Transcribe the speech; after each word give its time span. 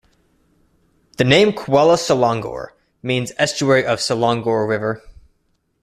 The 1.17 1.23
name 1.23 1.53
Kuala 1.53 1.95
Selangor 1.95 2.69
means 3.03 3.33
Estuary 3.37 3.85
of 3.85 3.99
Selangor 3.99 4.67
River. 4.67 4.99